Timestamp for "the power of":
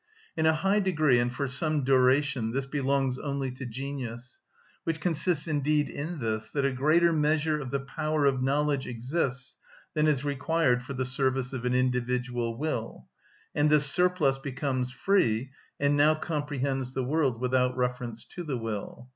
7.69-8.41